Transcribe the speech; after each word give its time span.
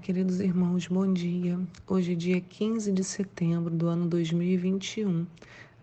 queridos 0.00 0.40
irmãos, 0.40 0.86
bom 0.86 1.12
dia. 1.12 1.60
Hoje 1.86 2.12
é 2.12 2.14
dia 2.14 2.40
15 2.40 2.90
de 2.90 3.04
setembro 3.04 3.74
do 3.74 3.86
ano 3.86 4.08
2021. 4.08 5.26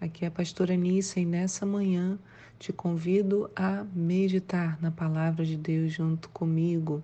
Aqui 0.02 0.26
é 0.26 0.28
a 0.28 0.32
pastora 0.32 0.76
Nícia 0.76 1.20
e 1.20 1.26
nessa 1.26 1.68
manhã 1.68 2.18
te 2.58 2.74
convido 2.74 3.48
a 3.56 3.86
meditar 3.94 4.82
na 4.82 4.90
palavra 4.90 5.46
de 5.46 5.56
Deus 5.56 5.94
junto 5.94 6.30
comigo. 6.30 7.04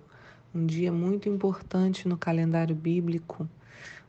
Um 0.52 0.66
dia 0.66 0.90
muito 0.90 1.28
importante 1.28 2.08
no 2.08 2.18
calendário 2.18 2.74
bíblico. 2.74 3.48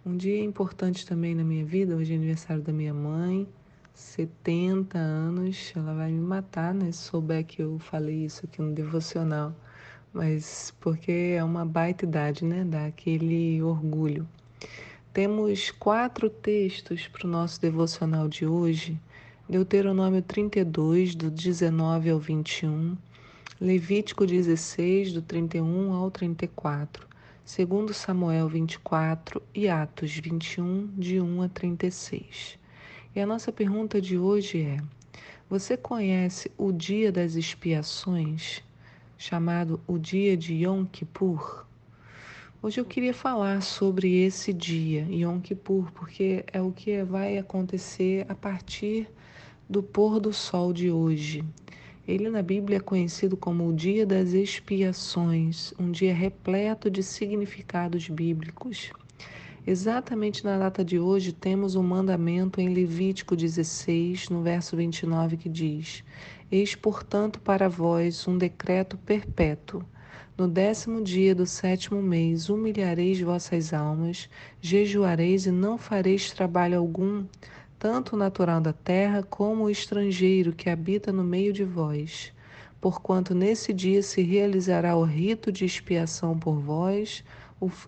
Um 0.04 0.18
dia 0.18 0.44
importante 0.44 1.06
também 1.06 1.36
na 1.36 1.44
minha 1.44 1.64
vida. 1.64 1.96
Hoje 1.96 2.14
é 2.14 2.16
aniversário 2.16 2.64
da 2.64 2.74
minha 2.74 2.94
mãe, 2.94 3.48
70 3.94 4.98
anos. 4.98 5.72
Ela 5.76 5.94
vai 5.94 6.12
me 6.12 6.22
matar, 6.22 6.74
né? 6.74 6.92
Se 6.92 7.04
souber 7.04 7.46
que 7.46 7.62
eu 7.62 7.78
falei 7.78 8.26
isso 8.26 8.46
aqui 8.46 8.64
no 8.64 8.74
devocional 8.74 9.56
mas 10.16 10.74
porque 10.80 11.34
é 11.36 11.44
uma 11.44 11.66
baita 11.66 12.06
idade, 12.06 12.46
né? 12.46 12.64
Dá 12.64 12.86
aquele 12.86 13.62
orgulho. 13.62 14.26
Temos 15.12 15.72
quatro 15.72 16.30
textos 16.30 17.06
para 17.10 17.28
o 17.28 17.30
nosso 17.30 17.60
devocional 17.60 18.30
de 18.30 18.46
hoje: 18.46 18.98
Deuteronômio 19.50 20.22
32, 20.22 21.16
do 21.16 21.30
19 21.30 22.10
ao 22.12 22.18
21, 22.18 22.96
Levítico 23.60 24.26
16, 24.26 25.12
do 25.12 25.22
31 25.22 25.92
ao 25.92 26.10
34, 26.10 27.06
2 27.46 27.98
Samuel 27.98 28.48
24 28.48 29.42
e 29.54 29.68
Atos 29.68 30.18
21, 30.18 30.88
de 30.98 31.20
1 31.20 31.42
a 31.42 31.50
36. 31.50 32.58
E 33.14 33.20
a 33.20 33.26
nossa 33.26 33.52
pergunta 33.52 34.00
de 34.00 34.18
hoje 34.18 34.62
é: 34.62 34.78
Você 35.50 35.76
conhece 35.76 36.50
o 36.58 36.72
dia 36.72 37.12
das 37.12 37.36
expiações? 37.36 38.64
Chamado 39.18 39.80
o 39.88 39.98
dia 39.98 40.36
de 40.36 40.54
Yom 40.54 40.86
Kippur. 40.86 41.66
Hoje 42.62 42.80
eu 42.80 42.86
queria 42.86 43.14
falar 43.14 43.62
sobre 43.62 44.24
esse 44.24 44.52
dia, 44.52 45.08
Yom 45.10 45.40
Kippur, 45.40 45.92
porque 45.92 46.44
é 46.52 46.62
o 46.62 46.72
que 46.72 47.04
vai 47.04 47.38
acontecer 47.38 48.26
a 48.28 48.36
partir 48.36 49.08
do 49.70 49.82
pôr 49.82 50.20
do 50.20 50.34
sol 50.34 50.74
de 50.74 50.92
hoje. 50.92 51.44
Ele 52.08 52.30
na 52.30 52.42
Bíblia 52.42 52.78
é 52.78 52.82
conhecido 52.82 53.36
como 53.36 53.68
o 53.68 53.74
Dia 53.74 54.06
das 54.06 54.34
Expiações, 54.34 55.74
um 55.80 55.92
dia 55.92 56.14
repleto 56.14 56.90
de 56.90 57.02
significados 57.02 58.08
bíblicos. 58.10 58.92
Exatamente 59.68 60.44
na 60.44 60.60
data 60.60 60.86
de 60.86 61.00
hoje, 61.00 61.34
temos 61.34 61.76
um 61.76 61.82
mandamento 61.82 62.62
em 62.62 62.70
Levítico 62.70 63.36
16, 63.36 64.30
no 64.30 64.44
verso 64.44 64.78
29, 64.78 65.38
que 65.38 65.50
diz: 65.50 66.04
Eis, 66.52 66.76
portanto, 66.76 67.40
para 67.40 67.68
vós 67.68 68.28
um 68.28 68.38
decreto 68.38 68.96
perpétuo. 68.96 69.84
No 70.38 70.48
décimo 70.48 71.02
dia 71.02 71.34
do 71.34 71.48
sétimo 71.48 72.00
mês 72.00 72.48
humilhareis 72.48 73.20
vossas 73.20 73.74
almas, 73.74 74.30
jejuareis 74.62 75.48
e 75.48 75.52
não 75.52 75.80
fareis 75.80 76.30
trabalho 76.30 76.78
algum, 76.78 77.26
tanto 77.80 78.16
o 78.16 78.20
natural 78.20 78.62
da 78.62 78.74
terra 78.74 79.24
como 79.24 79.64
o 79.64 79.70
estrangeiro 79.72 80.54
que 80.54 80.70
habita 80.70 81.12
no 81.12 81.24
meio 81.24 81.52
de 81.52 81.64
vós. 81.64 82.32
Porquanto 82.80 83.34
nesse 83.34 83.74
dia 83.74 84.04
se 84.04 84.22
realizará 84.22 84.96
o 84.96 85.04
rito 85.04 85.52
de 85.52 85.66
expiação 85.66 86.38
por 86.38 86.60
vós, 86.60 87.24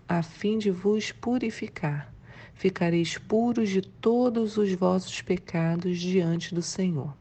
a 0.08 0.22
fim 0.22 0.58
de 0.58 0.70
vos 0.70 1.12
purificar. 1.12 2.12
Ficareis 2.54 3.16
puros 3.16 3.68
de 3.68 3.82
todos 3.82 4.56
os 4.56 4.72
vossos 4.72 5.22
pecados 5.22 5.98
diante 5.98 6.54
do 6.54 6.62
Senhor. 6.62 7.14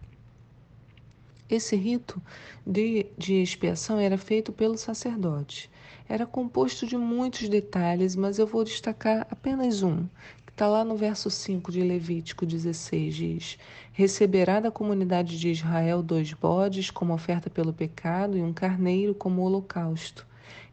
Esse 1.50 1.75
rito 1.75 2.22
de, 2.66 3.06
de 3.17 3.35
expiação 3.35 4.00
era 4.00 4.17
feito 4.17 4.51
pelo 4.51 4.78
sacerdote. 4.78 5.69
Era 6.09 6.25
composto 6.25 6.85
de 6.85 6.97
muitos 6.97 7.47
detalhes, 7.47 8.16
mas 8.16 8.40
eu 8.40 8.47
vou 8.47 8.63
destacar 8.63 9.28
apenas 9.29 9.84
um, 9.84 10.07
está 10.57 10.67
lá 10.67 10.84
no 10.84 10.97
verso 10.97 11.29
5 11.29 11.72
de 11.72 11.81
Levítico 11.81 12.44
16, 12.44 13.16
diz: 13.16 13.57
Receberá 13.94 14.59
da 14.59 14.72
comunidade 14.72 15.40
de 15.40 15.51
Israel 15.51 16.01
dois 16.01 16.34
bodes 16.34 16.90
como 16.90 17.13
oferta 17.13 17.47
pelo 17.47 17.72
pecado 17.72 18.35
e 18.35 18.41
um 18.41 18.51
carneiro 18.51 19.13
como 19.13 19.44
holocausto 19.44 20.25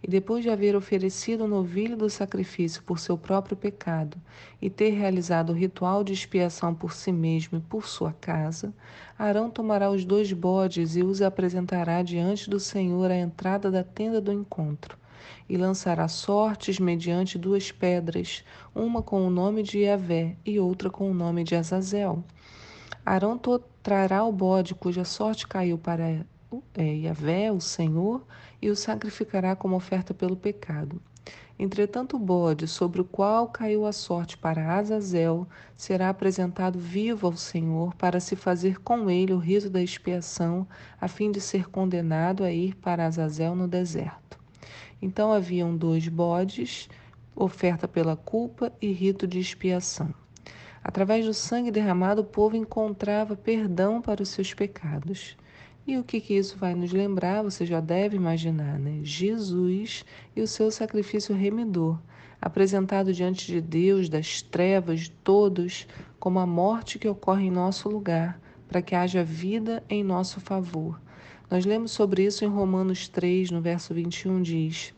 e 0.05 0.07
depois 0.07 0.45
de 0.45 0.51
haver 0.51 0.77
oferecido 0.77 1.45
o 1.45 1.49
novilho 1.49 1.97
do 1.97 2.11
sacrifício 2.11 2.83
por 2.83 2.99
seu 2.99 3.17
próprio 3.17 3.57
pecado 3.57 4.19
e 4.61 4.69
ter 4.69 4.91
realizado 4.91 5.49
o 5.49 5.55
ritual 5.55 6.05
de 6.05 6.13
expiação 6.13 6.75
por 6.75 6.93
si 6.93 7.11
mesmo 7.11 7.57
e 7.57 7.61
por 7.63 7.89
sua 7.89 8.13
casa, 8.13 8.75
Arão 9.19 9.49
tomará 9.49 9.91
os 9.91 10.05
dois 10.05 10.31
bodes 10.31 10.95
e 10.95 11.03
os 11.03 11.23
apresentará 11.23 12.03
diante 12.03 12.51
do 12.51 12.61
Senhor 12.61 13.11
à 13.11 13.17
entrada 13.17 13.71
da 13.71 13.83
tenda 13.83 14.21
do 14.21 14.31
encontro. 14.31 14.99
E 15.49 15.57
lançará 15.57 16.07
sortes 16.07 16.79
mediante 16.79 17.39
duas 17.39 17.73
pedras, 17.73 18.45
uma 18.75 19.03
com 19.03 19.27
o 19.27 19.31
nome 19.31 19.63
de 19.63 19.79
Yahvé 19.79 20.37
e 20.45 20.61
outra 20.61 20.91
com 20.91 21.11
o 21.11 21.15
nome 21.15 21.45
de 21.45 21.55
Azazel. 21.55 22.23
Arão 23.07 23.41
trará 23.83 24.23
o 24.23 24.33
bode 24.33 24.75
cuja 24.75 25.03
sorte 25.03 25.47
caiu 25.47 25.79
para 25.79 26.27
é, 26.75 26.95
Yahvé, 26.95 27.51
o 27.51 27.61
Senhor, 27.61 28.23
e 28.65 28.71
o 28.71 28.75
sacrificará 28.75 29.55
como 29.55 29.77
oferta 29.77 30.15
pelo 30.15 30.35
pecado. 30.35 30.99
Entretanto, 31.59 32.17
o 32.17 32.19
bode 32.19 32.67
sobre 32.67 32.99
o 33.03 33.05
qual 33.05 33.47
caiu 33.49 33.85
a 33.85 33.93
sorte 33.93 34.39
para 34.39 34.75
Azazel 34.75 35.47
será 35.77 36.09
apresentado 36.09 36.79
vivo 36.79 37.27
ao 37.27 37.37
Senhor 37.37 37.95
para 37.97 38.21
se 38.21 38.35
fazer 38.35 38.81
com 38.81 39.11
ele 39.11 39.35
o 39.35 39.39
rito 39.39 39.69
da 39.69 39.83
expiação, 39.83 40.67
a 40.99 41.07
fim 41.07 41.31
de 41.31 41.43
ser 41.43 41.69
condenado 41.69 42.43
a 42.43 42.51
ir 42.51 42.75
para 42.77 43.05
Azazel 43.05 43.55
no 43.55 43.69
deserto. 43.69 44.39
Então 45.01 45.31
haviam 45.31 45.77
dois 45.77 46.09
bodes, 46.09 46.89
oferta 47.37 47.87
pela 47.87 48.17
culpa 48.17 48.73
e 48.81 48.91
rito 48.93 49.27
de 49.27 49.39
expiação. 49.39 50.15
Através 50.83 51.27
do 51.27 51.35
sangue 51.35 51.71
derramado, 51.71 52.23
o 52.23 52.25
povo 52.25 52.57
encontrava 52.57 53.37
perdão 53.37 54.01
para 54.01 54.23
os 54.23 54.31
seus 54.31 54.55
pecados. 54.55 55.37
E 55.87 55.99
o 55.99 56.05
que, 56.05 56.19
que 56.19 56.34
isso 56.34 56.56
vai 56.56 56.75
nos 56.75 56.93
lembrar? 56.93 57.43
Você 57.43 57.67
já 57.67 57.78
deve 57.78 58.17
imaginar, 58.17 58.78
né? 58.78 59.00
Jesus 59.03 60.03
e 60.34 60.41
o 60.41 60.47
seu 60.47 60.71
sacrifício 60.71 61.34
remidor, 61.34 61.99
apresentado 62.41 63.12
diante 63.12 63.47
de 63.47 63.61
Deus, 63.61 64.09
das 64.09 64.41
trevas, 64.41 65.00
de 65.00 65.11
todos, 65.11 65.87
como 66.19 66.39
a 66.39 66.47
morte 66.47 66.99
que 66.99 67.06
ocorre 67.06 67.44
em 67.47 67.50
nosso 67.50 67.91
lugar, 67.91 68.41
para 68.67 68.81
que 68.81 68.94
haja 68.94 69.23
vida 69.23 69.84
em 69.91 70.03
nosso 70.03 70.41
favor. 70.41 70.99
Nós 71.50 71.67
lemos 71.67 71.91
sobre 71.91 72.25
isso 72.25 72.47
em 72.47 72.49
Romanos 72.49 73.06
3, 73.06 73.50
no 73.50 73.61
verso 73.61 73.93
21, 73.93 74.41
diz. 74.41 74.94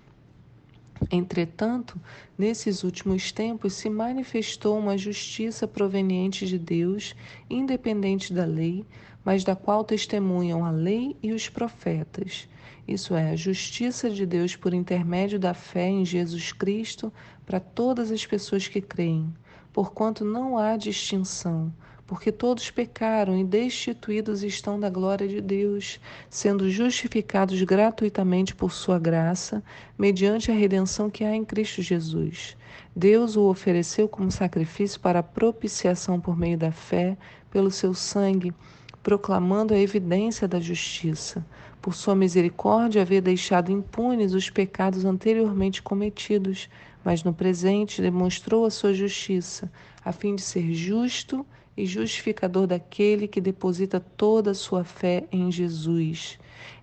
Entretanto, 1.10 2.00
nesses 2.38 2.82
últimos 2.82 3.30
tempos 3.30 3.74
se 3.74 3.88
manifestou 3.90 4.78
uma 4.78 4.96
justiça 4.96 5.68
proveniente 5.68 6.46
de 6.46 6.58
Deus, 6.58 7.14
independente 7.50 8.32
da 8.32 8.44
lei, 8.44 8.84
mas 9.24 9.44
da 9.44 9.54
qual 9.54 9.84
testemunham 9.84 10.64
a 10.64 10.70
lei 10.70 11.16
e 11.22 11.32
os 11.32 11.48
profetas. 11.48 12.48
Isso 12.88 13.14
é, 13.14 13.30
a 13.32 13.36
justiça 13.36 14.08
de 14.08 14.24
Deus 14.24 14.54
por 14.56 14.72
intermédio 14.72 15.38
da 15.38 15.52
fé 15.52 15.88
em 15.88 16.04
Jesus 16.04 16.52
Cristo 16.52 17.12
para 17.44 17.60
todas 17.60 18.10
as 18.10 18.24
pessoas 18.24 18.68
que 18.68 18.80
creem, 18.80 19.34
porquanto 19.72 20.24
não 20.24 20.56
há 20.56 20.76
distinção 20.76 21.72
porque 22.06 22.31
todos 22.31 22.71
pecaram 22.71 23.37
e 23.37 23.43
destituídos 23.43 24.43
estão 24.43 24.78
da 24.78 24.89
glória 24.89 25.27
de 25.27 25.41
Deus, 25.41 25.99
sendo 26.31 26.71
justificados 26.71 27.61
gratuitamente 27.62 28.55
por 28.55 28.72
sua 28.72 28.99
graça, 28.99 29.62
mediante 29.99 30.50
a 30.50 30.55
redenção 30.55 31.11
que 31.11 31.25
há 31.25 31.34
em 31.34 31.44
Cristo 31.44 31.83
Jesus. 31.83 32.56
Deus 32.94 33.37
o 33.37 33.49
ofereceu 33.50 34.08
como 34.08 34.31
sacrifício 34.31 35.00
para 35.00 35.23
propiciação 35.23 36.20
por 36.20 36.37
meio 36.37 36.56
da 36.56 36.70
fé, 36.70 37.17
pelo 37.50 37.70
seu 37.70 37.93
sangue, 37.93 38.55
proclamando 39.02 39.75
a 39.75 39.79
evidência 39.79 40.47
da 40.47 40.61
justiça. 40.61 41.44
Por 41.82 41.94
sua 41.94 42.14
misericórdia, 42.14 43.02
haver 43.02 43.20
deixado 43.20 43.70
impunes 43.70 44.32
os 44.32 44.50
pecados 44.50 45.05
anteriormente 45.05 45.82
cometidos, 45.82 46.69
mas 47.06 47.23
no 47.23 47.32
presente 47.32 48.03
demonstrou 48.03 48.64
a 48.64 48.70
sua 48.70 48.93
justiça, 48.93 49.70
a 50.05 50.11
fim 50.11 50.35
de 50.35 50.43
ser 50.43 50.75
justo 50.75 51.47
e 51.76 51.87
justificador 51.87 52.67
daquele 52.67 53.29
que 53.29 53.41
deposita 53.41 54.00
toda 54.00 54.50
a 54.50 54.55
sua 54.55 54.82
fé 54.82 55.23
em 55.31 55.53
Jesus. 55.53 56.37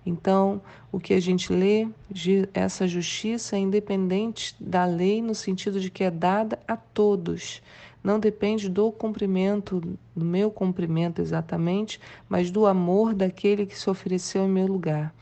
Então, 0.06 0.62
o 0.90 0.98
que 0.98 1.12
a 1.12 1.20
gente 1.20 1.52
lê, 1.52 1.86
essa 2.54 2.88
justiça 2.88 3.56
é 3.56 3.58
independente 3.58 4.56
da 4.58 4.86
lei, 4.86 5.20
no 5.20 5.34
sentido 5.34 5.78
de 5.78 5.90
que 5.90 6.04
é 6.04 6.10
dada 6.10 6.58
a 6.66 6.74
todos. 6.74 7.60
Não 8.02 8.18
depende 8.18 8.66
do 8.70 8.90
cumprimento, 8.90 9.78
do 10.16 10.24
meu 10.24 10.50
cumprimento 10.50 11.20
exatamente, 11.20 12.00
mas 12.26 12.50
do 12.50 12.64
amor 12.64 13.12
daquele 13.12 13.66
que 13.66 13.78
se 13.78 13.90
ofereceu 13.90 14.46
em 14.46 14.50
meu 14.50 14.66
lugar. 14.66 15.14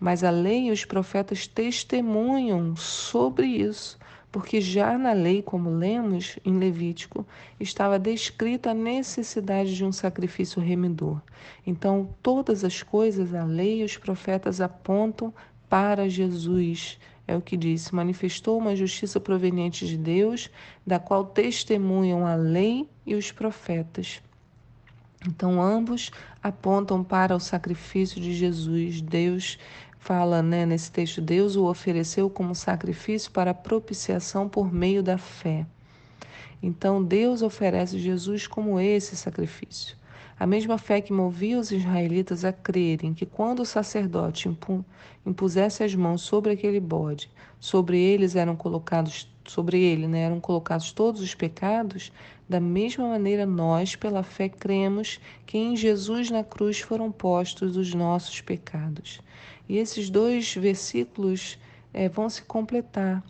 Mas 0.00 0.22
a 0.22 0.30
lei 0.30 0.68
e 0.68 0.70
os 0.70 0.84
profetas 0.84 1.48
testemunham 1.48 2.76
sobre 2.76 3.48
isso 3.48 3.98
porque 4.30 4.60
já 4.60 4.98
na 4.98 5.12
lei, 5.12 5.42
como 5.42 5.70
lemos 5.70 6.38
em 6.44 6.58
Levítico, 6.58 7.26
estava 7.58 7.98
descrita 7.98 8.70
a 8.70 8.74
necessidade 8.74 9.74
de 9.74 9.84
um 9.84 9.92
sacrifício 9.92 10.60
remidor. 10.60 11.20
Então, 11.66 12.08
todas 12.22 12.64
as 12.64 12.82
coisas, 12.82 13.34
a 13.34 13.44
lei 13.44 13.80
e 13.80 13.84
os 13.84 13.96
profetas 13.96 14.60
apontam 14.60 15.32
para 15.68 16.08
Jesus. 16.08 16.98
É 17.26 17.36
o 17.36 17.40
que 17.40 17.56
diz: 17.56 17.90
manifestou 17.90 18.58
uma 18.58 18.76
justiça 18.76 19.18
proveniente 19.18 19.86
de 19.86 19.96
Deus, 19.96 20.50
da 20.86 20.98
qual 20.98 21.24
testemunham 21.24 22.26
a 22.26 22.34
lei 22.34 22.88
e 23.04 23.14
os 23.14 23.32
profetas. 23.32 24.22
Então, 25.26 25.60
ambos 25.60 26.10
apontam 26.42 27.02
para 27.02 27.34
o 27.34 27.40
sacrifício 27.40 28.20
de 28.20 28.32
Jesus. 28.34 29.00
Deus 29.00 29.58
fala 30.06 30.40
né, 30.40 30.64
nesse 30.64 30.90
texto: 30.90 31.20
Deus 31.20 31.56
o 31.56 31.64
ofereceu 31.64 32.30
como 32.30 32.54
sacrifício 32.54 33.30
para 33.32 33.52
propiciação 33.52 34.48
por 34.48 34.72
meio 34.72 35.02
da 35.02 35.18
fé. 35.18 35.66
Então, 36.62 37.02
Deus 37.02 37.42
oferece 37.42 37.98
Jesus 37.98 38.46
como 38.46 38.78
esse 38.78 39.16
sacrifício. 39.16 39.96
A 40.38 40.46
mesma 40.46 40.78
fé 40.78 41.00
que 41.00 41.12
movia 41.12 41.58
os 41.58 41.72
israelitas 41.72 42.44
a 42.44 42.52
crerem 42.52 43.14
que 43.14 43.26
quando 43.26 43.60
o 43.60 43.66
sacerdote 43.66 44.48
impusesse 45.24 45.82
as 45.82 45.94
mãos 45.94 46.22
sobre 46.22 46.52
aquele 46.52 46.78
bode, 46.78 47.28
sobre 47.58 47.98
eles 47.98 48.36
eram 48.36 48.54
colocados, 48.54 49.28
sobre 49.44 49.80
ele, 49.80 50.06
né, 50.06 50.20
eram 50.20 50.38
colocados 50.38 50.92
todos 50.92 51.20
os 51.20 51.34
pecados, 51.34 52.12
da 52.48 52.60
mesma 52.60 53.08
maneira 53.08 53.44
nós, 53.44 53.96
pela 53.96 54.22
fé, 54.22 54.48
cremos 54.48 55.18
que 55.46 55.58
em 55.58 55.74
Jesus 55.74 56.30
na 56.30 56.44
cruz 56.44 56.78
foram 56.78 57.10
postos 57.10 57.76
os 57.76 57.92
nossos 57.92 58.40
pecados. 58.40 59.20
E 59.68 59.78
esses 59.78 60.10
dois 60.10 60.54
versículos 60.54 61.58
é, 61.92 62.08
vão 62.08 62.28
se 62.28 62.42
completar. 62.42 63.22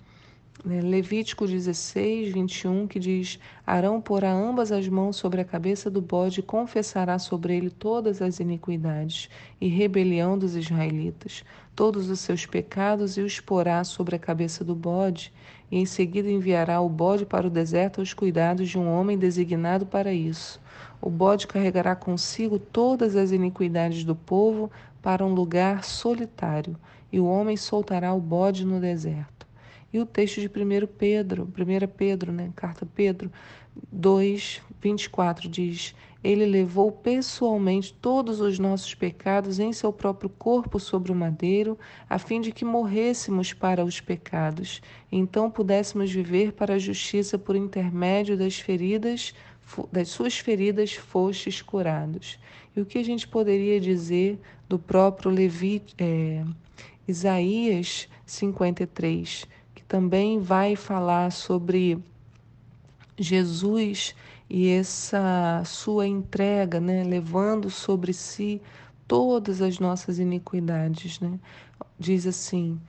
Né? 0.65 0.81
Levítico 0.81 1.47
16, 1.47 2.33
21, 2.33 2.87
que 2.87 2.99
diz: 2.99 3.39
Arão 3.67 4.01
porá 4.01 4.33
ambas 4.33 4.73
as 4.73 4.89
mãos 4.89 5.17
sobre 5.17 5.41
a 5.41 5.45
cabeça 5.45 5.91
do 5.91 6.01
bode 6.01 6.41
e 6.41 6.43
confessará 6.43 7.19
sobre 7.19 7.57
ele 7.57 7.71
todas 7.71 8.21
as 8.21 8.41
iniquidades 8.41 9.29
e 9.61 9.69
rebelião 9.69 10.37
dos 10.39 10.57
israelitas, 10.57 11.45
todos 11.75 12.11
os 12.11 12.21
seus 12.21 12.47
pecados, 12.47 13.17
e 13.17 13.21
os 13.21 13.39
porá 13.39 13.85
sobre 13.85 14.17
a 14.17 14.19
cabeça 14.19 14.65
do 14.65 14.75
bode, 14.75 15.33
e 15.71 15.79
em 15.79 15.87
seguida 15.87 16.31
enviará 16.31 16.81
o 16.81 16.89
bode 16.89 17.27
para 17.27 17.47
o 17.47 17.51
deserto 17.51 18.01
aos 18.01 18.13
cuidados 18.13 18.69
de 18.69 18.79
um 18.79 18.89
homem 18.89 19.17
designado 19.17 19.87
para 19.87 20.13
isso. 20.13 20.61
O 21.01 21.11
bode 21.11 21.47
carregará 21.47 21.95
consigo 21.95 22.59
todas 22.59 23.15
as 23.15 23.31
iniquidades 23.31 24.03
do 24.03 24.17
povo 24.17 24.71
para 25.03 25.25
um 25.25 25.35
lugar 25.35 25.85
solitário, 25.85 26.77
e 27.13 27.21
o 27.21 27.27
homem 27.27 27.57
soltará 27.57 28.13
o 28.13 28.21
bode 28.21 28.65
no 28.65 28.81
deserto. 28.81 29.47
E 29.93 29.99
o 29.99 30.05
texto 30.05 30.41
de 30.41 30.49
1 30.49 30.87
Pedro, 30.87 31.45
1 31.45 31.87
Pedro, 31.97 32.33
né, 32.33 32.53
carta 32.55 32.85
Pedro 32.85 33.31
2, 33.93 34.61
24 34.81 35.49
diz: 35.49 35.95
Ele 36.23 36.45
levou 36.45 36.91
pessoalmente 36.91 37.95
todos 37.95 38.41
os 38.41 38.59
nossos 38.59 38.95
pecados 38.95 39.59
em 39.59 39.73
seu 39.73 39.93
próprio 39.93 40.29
corpo 40.29 40.79
sobre 40.79 41.13
o 41.13 41.15
madeiro, 41.15 41.79
a 42.09 42.19
fim 42.19 42.41
de 42.41 42.53
que 42.53 42.65
morrêssemos 42.65 43.53
para 43.53 43.85
os 43.85 44.01
pecados, 44.01 44.81
então 45.11 45.51
pudéssemos 45.51 46.11
viver 46.11 46.53
para 46.53 46.75
a 46.75 46.79
justiça 46.79 47.39
por 47.39 47.57
intermédio 47.57 48.37
das 48.37 48.59
feridas 48.59 49.35
das 49.93 50.09
suas 50.09 50.39
feridas 50.39 50.95
fostes 50.95 51.61
curados. 51.63 52.39
E 52.75 52.81
o 52.81 52.87
que 52.87 52.99
a 52.99 53.05
gente 53.05 53.27
poderia 53.27 53.81
dizer 53.81 54.39
do 54.69 54.79
próprio 54.79 55.31
Levi, 55.31 55.83
é, 55.99 56.45
Isaías 57.09 58.09
53? 58.25 59.47
também 59.89 60.41
vai 60.41 60.77
falar 60.77 61.31
sobre 61.31 61.99
Jesus 63.17 64.15
e 64.49 64.69
essa 64.69 65.63
sua 65.65 66.07
entrega, 66.07 66.81
né, 66.81 67.03
levando 67.05 67.71
sobre 67.71 68.13
si 68.13 68.61
todas 69.07 69.63
as 69.63 69.79
nossas 69.79 70.19
iniquidades, 70.19 71.21
né? 71.21 71.39
Diz 71.99 72.27
assim: 72.27 72.81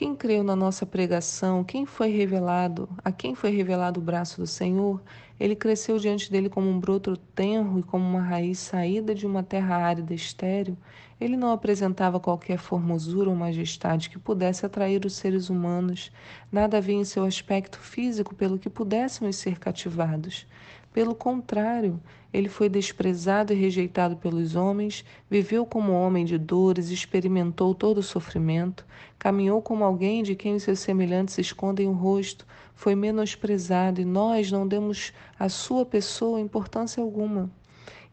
quem 0.00 0.16
creu 0.16 0.42
na 0.42 0.56
nossa 0.56 0.86
pregação, 0.86 1.62
quem 1.62 1.84
foi 1.84 2.08
revelado, 2.08 2.88
a 3.04 3.12
quem 3.12 3.34
foi 3.34 3.50
revelado 3.50 4.00
o 4.00 4.02
braço 4.02 4.40
do 4.40 4.46
Senhor, 4.46 4.98
ele 5.38 5.54
cresceu 5.54 5.98
diante 5.98 6.32
dele 6.32 6.48
como 6.48 6.70
um 6.70 6.80
broto 6.80 7.18
tenro 7.18 7.78
e 7.78 7.82
como 7.82 8.02
uma 8.02 8.22
raiz 8.22 8.58
saída 8.60 9.14
de 9.14 9.26
uma 9.26 9.42
terra 9.42 9.76
árida 9.76 10.14
e 10.14 10.16
estéril. 10.16 10.74
Ele 11.20 11.36
não 11.36 11.52
apresentava 11.52 12.18
qualquer 12.18 12.56
formosura 12.56 13.28
ou 13.28 13.36
majestade 13.36 14.08
que 14.08 14.18
pudesse 14.18 14.64
atrair 14.64 15.04
os 15.04 15.12
seres 15.12 15.50
humanos. 15.50 16.10
Nada 16.50 16.78
havia 16.78 16.96
em 16.96 17.04
seu 17.04 17.24
aspecto 17.24 17.78
físico 17.78 18.34
pelo 18.34 18.58
que 18.58 18.70
pudéssemos 18.70 19.36
ser 19.36 19.58
cativados. 19.58 20.46
Pelo 20.92 21.14
contrário, 21.14 22.00
ele 22.32 22.48
foi 22.48 22.68
desprezado 22.68 23.52
e 23.52 23.56
rejeitado 23.56 24.16
pelos 24.16 24.56
homens, 24.56 25.04
viveu 25.30 25.64
como 25.64 25.92
homem 25.92 26.24
de 26.24 26.36
dores, 26.36 26.90
experimentou 26.90 27.74
todo 27.74 27.98
o 27.98 28.02
sofrimento, 28.02 28.84
caminhou 29.18 29.62
como 29.62 29.84
alguém 29.84 30.22
de 30.22 30.34
quem 30.34 30.54
os 30.56 30.64
seus 30.64 30.80
semelhantes 30.80 31.38
escondem 31.38 31.86
o 31.86 31.92
rosto, 31.92 32.44
foi 32.74 32.94
menosprezado 32.94 34.00
e 34.00 34.04
nós 34.04 34.50
não 34.50 34.66
demos 34.66 35.12
à 35.38 35.48
sua 35.48 35.86
pessoa 35.86 36.40
importância 36.40 37.00
alguma. 37.02 37.50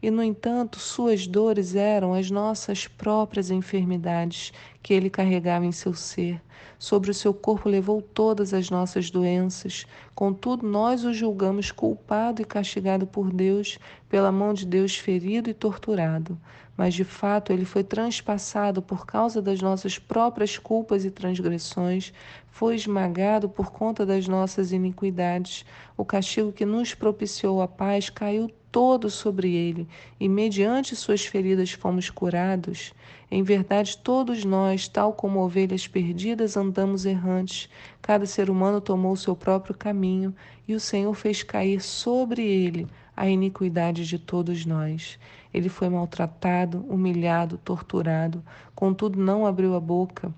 E, 0.00 0.10
no 0.12 0.22
entanto, 0.22 0.78
suas 0.78 1.26
dores 1.26 1.74
eram 1.74 2.14
as 2.14 2.30
nossas 2.30 2.86
próprias 2.86 3.50
enfermidades 3.50 4.52
que 4.80 4.94
ele 4.94 5.10
carregava 5.10 5.66
em 5.66 5.72
seu 5.72 5.92
ser. 5.92 6.40
Sobre 6.78 7.10
o 7.10 7.14
seu 7.14 7.34
corpo 7.34 7.68
levou 7.68 8.00
todas 8.00 8.54
as 8.54 8.70
nossas 8.70 9.10
doenças. 9.10 9.84
Contudo, 10.14 10.64
nós 10.64 11.04
o 11.04 11.12
julgamos 11.12 11.72
culpado 11.72 12.40
e 12.40 12.44
castigado 12.44 13.08
por 13.08 13.32
Deus, 13.32 13.78
pela 14.08 14.30
mão 14.30 14.54
de 14.54 14.64
Deus 14.64 14.96
ferido 14.96 15.50
e 15.50 15.54
torturado. 15.54 16.38
Mas 16.76 16.94
de 16.94 17.02
fato 17.02 17.52
ele 17.52 17.64
foi 17.64 17.82
transpassado 17.82 18.80
por 18.80 19.04
causa 19.04 19.42
das 19.42 19.60
nossas 19.60 19.98
próprias 19.98 20.56
culpas 20.56 21.04
e 21.04 21.10
transgressões, 21.10 22.12
foi 22.48 22.76
esmagado 22.76 23.48
por 23.48 23.72
conta 23.72 24.06
das 24.06 24.28
nossas 24.28 24.70
iniquidades. 24.70 25.64
O 25.96 26.04
castigo 26.04 26.52
que 26.52 26.64
nos 26.64 26.94
propiciou 26.94 27.60
a 27.60 27.66
paz 27.66 28.08
caiu 28.08 28.48
todo 28.70 29.08
sobre 29.10 29.54
ele, 29.54 29.88
e 30.20 30.28
mediante 30.28 30.94
suas 30.94 31.24
feridas 31.24 31.72
fomos 31.72 32.10
curados. 32.10 32.92
Em 33.30 33.42
verdade, 33.42 33.98
todos 33.98 34.44
nós, 34.44 34.88
tal 34.88 35.12
como 35.12 35.40
ovelhas 35.40 35.86
perdidas, 35.86 36.56
andamos 36.56 37.04
errantes. 37.04 37.68
Cada 38.00 38.26
ser 38.26 38.50
humano 38.50 38.80
tomou 38.80 39.16
seu 39.16 39.34
próprio 39.34 39.74
caminho, 39.74 40.34
e 40.66 40.74
o 40.74 40.80
Senhor 40.80 41.14
fez 41.14 41.42
cair 41.42 41.80
sobre 41.80 42.42
ele 42.42 42.86
a 43.16 43.28
iniquidade 43.28 44.06
de 44.06 44.18
todos 44.18 44.64
nós. 44.64 45.18
Ele 45.52 45.68
foi 45.68 45.88
maltratado, 45.88 46.84
humilhado, 46.88 47.58
torturado, 47.58 48.44
contudo 48.74 49.18
não 49.18 49.44
abriu 49.46 49.74
a 49.74 49.80
boca. 49.80 50.32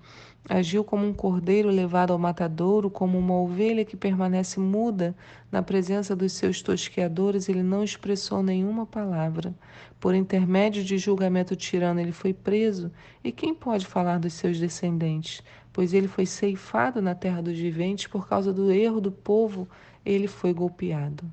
Agiu 0.49 0.83
como 0.83 1.05
um 1.05 1.13
cordeiro 1.13 1.69
levado 1.69 2.11
ao 2.11 2.19
matadouro, 2.19 2.89
como 2.89 3.17
uma 3.17 3.35
ovelha 3.35 3.85
que 3.85 3.95
permanece 3.95 4.59
muda 4.59 5.15
na 5.51 5.61
presença 5.61 6.15
dos 6.15 6.33
seus 6.33 6.61
tosqueadores, 6.61 7.47
ele 7.47 7.61
não 7.61 7.83
expressou 7.83 8.41
nenhuma 8.41 8.85
palavra. 8.85 9.53
Por 9.99 10.15
intermédio 10.15 10.83
de 10.83 10.97
julgamento 10.97 11.55
tirano, 11.55 11.99
ele 11.99 12.11
foi 12.11 12.33
preso. 12.33 12.91
E 13.23 13.31
quem 13.31 13.53
pode 13.53 13.85
falar 13.85 14.19
dos 14.19 14.33
seus 14.33 14.59
descendentes? 14.59 15.43
Pois 15.71 15.93
ele 15.93 16.07
foi 16.07 16.25
ceifado 16.25 17.01
na 17.01 17.13
terra 17.13 17.41
dos 17.41 17.57
viventes 17.57 18.07
por 18.07 18.27
causa 18.27 18.51
do 18.51 18.71
erro 18.71 18.99
do 18.99 19.11
povo, 19.11 19.69
ele 20.03 20.27
foi 20.27 20.53
golpeado. 20.53 21.23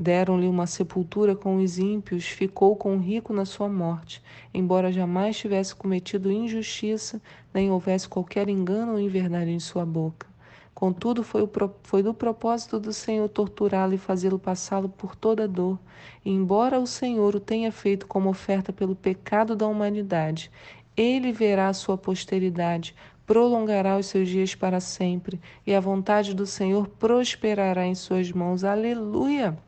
Deram-lhe 0.00 0.46
uma 0.46 0.64
sepultura 0.64 1.34
com 1.34 1.56
os 1.56 1.76
ímpios, 1.76 2.24
ficou 2.24 2.76
com 2.76 2.96
o 2.96 3.00
rico 3.00 3.32
na 3.32 3.44
sua 3.44 3.68
morte, 3.68 4.22
embora 4.54 4.92
jamais 4.92 5.36
tivesse 5.36 5.74
cometido 5.74 6.30
injustiça, 6.30 7.20
nem 7.52 7.68
houvesse 7.68 8.08
qualquer 8.08 8.48
engano 8.48 8.92
ou 8.92 9.00
inverdade 9.00 9.50
em 9.50 9.58
sua 9.58 9.84
boca. 9.84 10.28
Contudo, 10.72 11.24
foi, 11.24 11.42
o, 11.42 11.50
foi 11.82 12.04
do 12.04 12.14
propósito 12.14 12.78
do 12.78 12.92
Senhor 12.92 13.28
torturá-lo 13.28 13.92
e 13.92 13.98
fazê-lo 13.98 14.38
passá-lo 14.38 14.88
por 14.88 15.16
toda 15.16 15.48
dor. 15.48 15.76
E, 16.24 16.30
embora 16.30 16.78
o 16.78 16.86
Senhor 16.86 17.34
o 17.34 17.40
tenha 17.40 17.72
feito 17.72 18.06
como 18.06 18.28
oferta 18.28 18.72
pelo 18.72 18.94
pecado 18.94 19.56
da 19.56 19.66
humanidade, 19.66 20.48
ele 20.96 21.32
verá 21.32 21.66
a 21.66 21.74
sua 21.74 21.98
posteridade, 21.98 22.94
prolongará 23.26 23.98
os 23.98 24.06
seus 24.06 24.28
dias 24.28 24.54
para 24.54 24.78
sempre, 24.78 25.40
e 25.66 25.74
a 25.74 25.80
vontade 25.80 26.32
do 26.32 26.46
Senhor 26.46 26.86
prosperará 26.86 27.84
em 27.84 27.96
suas 27.96 28.30
mãos. 28.30 28.62
Aleluia! 28.62 29.58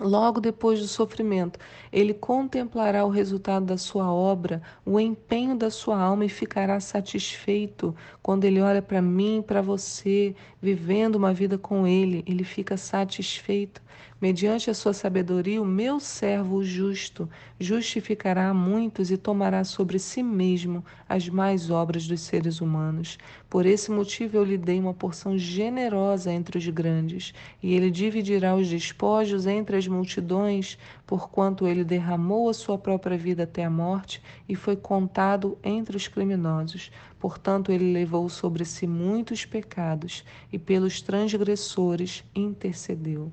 Logo 0.00 0.40
depois 0.40 0.80
do 0.80 0.86
sofrimento, 0.86 1.58
ele 1.92 2.14
contemplará 2.14 3.04
o 3.04 3.08
resultado 3.08 3.66
da 3.66 3.76
sua 3.76 4.12
obra, 4.12 4.62
o 4.84 5.00
empenho 5.00 5.56
da 5.56 5.70
sua 5.70 6.00
alma 6.00 6.24
e 6.24 6.28
ficará 6.28 6.78
satisfeito 6.78 7.94
quando 8.22 8.44
ele 8.44 8.60
olha 8.60 8.80
para 8.80 9.02
mim, 9.02 9.42
para 9.44 9.60
você, 9.60 10.36
vivendo 10.62 11.16
uma 11.16 11.32
vida 11.34 11.58
com 11.58 11.86
ele. 11.86 12.22
Ele 12.26 12.44
fica 12.44 12.76
satisfeito. 12.76 13.82
Mediante 14.20 14.68
a 14.68 14.74
sua 14.74 14.92
sabedoria, 14.92 15.62
o 15.62 15.64
meu 15.64 16.00
servo 16.00 16.64
justo 16.64 17.30
justificará 17.56 18.48
a 18.48 18.54
muitos 18.54 19.12
e 19.12 19.16
tomará 19.16 19.62
sobre 19.62 19.96
si 20.00 20.24
mesmo 20.24 20.84
as 21.08 21.28
mais 21.28 21.70
obras 21.70 22.04
dos 22.04 22.22
seres 22.22 22.60
humanos. 22.60 23.16
Por 23.48 23.64
esse 23.64 23.92
motivo 23.92 24.36
eu 24.36 24.42
lhe 24.42 24.58
dei 24.58 24.80
uma 24.80 24.92
porção 24.92 25.38
generosa 25.38 26.32
entre 26.32 26.58
os 26.58 26.68
grandes, 26.68 27.32
e 27.62 27.72
ele 27.72 27.92
dividirá 27.92 28.56
os 28.56 28.68
despojos 28.68 29.46
entre 29.46 29.76
as 29.76 29.86
multidões, 29.86 30.76
porquanto 31.06 31.64
ele 31.64 31.84
derramou 31.84 32.48
a 32.48 32.54
sua 32.54 32.76
própria 32.76 33.16
vida 33.16 33.44
até 33.44 33.64
a 33.64 33.70
morte 33.70 34.20
e 34.48 34.56
foi 34.56 34.74
contado 34.74 35.56
entre 35.62 35.96
os 35.96 36.08
criminosos. 36.08 36.90
Portanto, 37.20 37.70
ele 37.70 37.92
levou 37.92 38.28
sobre 38.28 38.64
si 38.64 38.84
muitos 38.84 39.44
pecados 39.44 40.24
e 40.52 40.58
pelos 40.58 41.00
transgressores 41.00 42.24
intercedeu. 42.34 43.30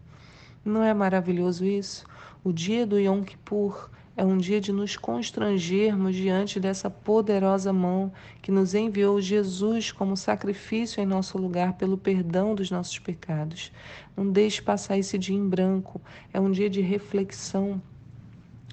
Não 0.66 0.82
é 0.82 0.96
maravilhoso 0.96 1.64
isso? 1.64 2.08
O 2.44 2.52
dia 2.52 2.88
do 2.88 3.00
Yom 3.00 3.22
Kippur 3.22 3.88
é 4.18 4.26
um 4.26 4.36
dia 4.36 4.60
de 4.60 4.72
nos 4.72 4.98
constrangermos 4.98 6.16
diante 6.16 6.60
dessa 6.60 6.90
poderosa 6.90 7.72
mão 7.72 8.12
que 8.42 8.52
nos 8.52 8.74
enviou 8.74 9.22
Jesus 9.22 9.92
como 9.92 10.18
sacrifício 10.18 11.00
em 11.00 11.06
nosso 11.06 11.38
lugar 11.38 11.74
pelo 11.74 12.00
perdão 12.00 12.56
dos 12.56 12.72
nossos 12.72 12.98
pecados. 12.98 13.72
Não 14.18 14.32
deixe 14.32 14.60
passar 14.60 14.98
esse 14.98 15.20
dia 15.20 15.36
em 15.36 15.48
branco. 15.48 16.02
É 16.34 16.40
um 16.40 16.50
dia 16.50 16.70
de 16.70 16.82
reflexão. 16.82 17.80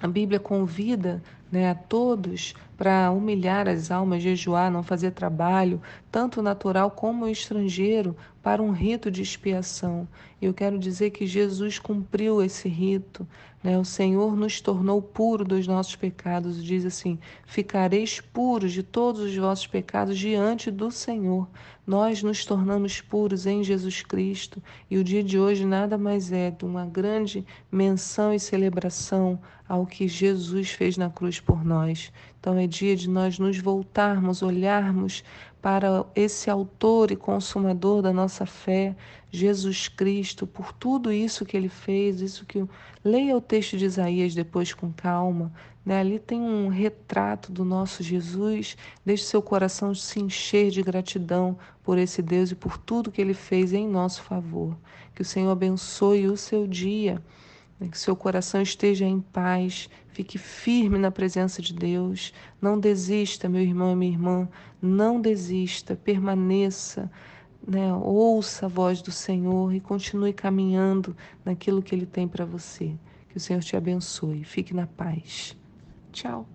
A 0.01 0.07
Bíblia 0.07 0.39
convida 0.39 1.21
né, 1.51 1.69
a 1.69 1.75
todos 1.75 2.55
para 2.77 3.11
humilhar 3.11 3.67
as 3.67 3.91
almas, 3.91 4.23
jejuar, 4.23 4.71
não 4.71 4.83
fazer 4.83 5.11
trabalho, 5.11 5.81
tanto 6.11 6.41
natural 6.41 6.91
como 6.91 7.27
estrangeiro, 7.27 8.15
para 8.43 8.61
um 8.61 8.71
rito 8.71 9.09
de 9.09 9.21
expiação. 9.21 10.05
Eu 10.41 10.53
quero 10.53 10.77
dizer 10.77 11.11
que 11.11 11.25
Jesus 11.25 11.79
cumpriu 11.79 12.43
esse 12.43 12.67
rito. 12.67 13.25
Né? 13.63 13.79
O 13.79 13.85
Senhor 13.85 14.35
nos 14.35 14.59
tornou 14.59 15.01
puro 15.01 15.45
dos 15.45 15.65
nossos 15.65 15.95
pecados. 15.95 16.61
Diz 16.61 16.85
assim: 16.85 17.17
ficareis 17.45 18.19
puros 18.19 18.73
de 18.73 18.83
todos 18.83 19.21
os 19.21 19.35
vossos 19.35 19.65
pecados 19.65 20.19
diante 20.19 20.69
do 20.69 20.91
Senhor. 20.91 21.47
Nós 21.87 22.21
nos 22.21 22.45
tornamos 22.45 22.99
puros 22.99 23.45
em 23.45 23.63
Jesus 23.63 24.01
Cristo. 24.01 24.61
E 24.91 24.97
o 24.97 25.03
dia 25.03 25.23
de 25.23 25.39
hoje 25.39 25.65
nada 25.65 25.97
mais 25.97 26.31
é 26.31 26.51
de 26.51 26.65
uma 26.65 26.85
grande 26.85 27.45
menção 27.71 28.33
e 28.33 28.39
celebração 28.39 29.39
ao 29.67 29.85
que 29.85 30.07
Jesus 30.07 30.71
fez 30.71 30.97
na 30.97 31.09
cruz 31.09 31.39
por 31.39 31.63
nós. 31.63 32.11
Então 32.39 32.57
é 32.57 32.62
dia 32.67 32.95
de 32.95 33.09
nós 33.09 33.39
nos 33.39 33.57
voltarmos, 33.57 34.41
olharmos 34.41 35.23
para 35.61 36.05
esse 36.15 36.49
autor 36.49 37.11
e 37.11 37.15
consumador 37.15 38.01
da 38.01 38.11
nossa 38.11 38.45
fé, 38.45 38.95
Jesus 39.31 39.87
Cristo, 39.87 40.45
por 40.45 40.73
tudo 40.73 41.11
isso 41.11 41.45
que 41.45 41.55
ele 41.55 41.69
fez, 41.69 42.19
isso 42.21 42.45
que 42.45 42.65
leia 43.03 43.35
o 43.35 43.41
texto 43.41 43.77
de 43.77 43.85
Isaías 43.85 44.35
depois 44.35 44.73
com 44.73 44.91
calma, 44.91 45.51
né? 45.85 45.99
Ali 45.99 46.19
tem 46.19 46.39
um 46.39 46.67
retrato 46.67 47.51
do 47.51 47.63
nosso 47.63 48.03
Jesus, 48.03 48.75
deixe 49.05 49.23
seu 49.23 49.41
coração 49.41 49.95
se 49.95 50.19
encher 50.19 50.69
de 50.69 50.81
gratidão 50.81 51.57
por 51.83 51.97
esse 51.97 52.21
Deus 52.21 52.51
e 52.51 52.55
por 52.55 52.77
tudo 52.77 53.11
que 53.11 53.21
ele 53.21 53.33
fez 53.33 53.73
em 53.73 53.87
nosso 53.87 54.21
favor. 54.21 54.77
Que 55.15 55.21
o 55.21 55.25
Senhor 55.25 55.51
abençoe 55.51 56.27
o 56.27 56.37
seu 56.37 56.67
dia 56.67 57.21
que 57.91 57.97
seu 57.97 58.15
coração 58.15 58.61
esteja 58.61 59.05
em 59.05 59.19
paz, 59.19 59.89
fique 60.09 60.37
firme 60.37 60.97
na 60.97 61.11
presença 61.11 61.61
de 61.61 61.73
Deus. 61.73 62.33
Não 62.61 62.79
desista, 62.79 63.49
meu 63.49 63.61
irmão 63.61 63.91
e 63.91 63.95
minha 63.95 64.11
irmã, 64.11 64.49
não 64.81 65.19
desista, 65.19 65.95
permaneça, 65.95 67.11
né? 67.67 67.93
ouça 67.93 68.65
a 68.65 68.69
voz 68.69 69.01
do 69.01 69.11
Senhor 69.11 69.73
e 69.73 69.79
continue 69.79 70.33
caminhando 70.33 71.15
naquilo 71.43 71.81
que 71.81 71.93
Ele 71.93 72.05
tem 72.05 72.27
para 72.27 72.45
você. 72.45 72.93
Que 73.29 73.37
o 73.37 73.39
Senhor 73.39 73.61
te 73.61 73.75
abençoe. 73.75 74.43
Fique 74.43 74.73
na 74.73 74.85
paz. 74.85 75.57
Tchau. 76.11 76.52